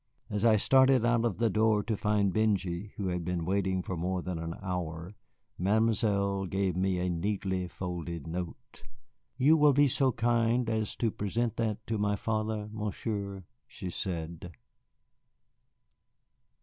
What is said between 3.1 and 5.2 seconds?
been waiting for more than an hour,